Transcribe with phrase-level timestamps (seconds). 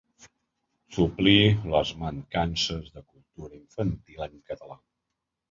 [0.95, 1.43] Suplir
[1.73, 4.81] les mancances de cultura infantil en català.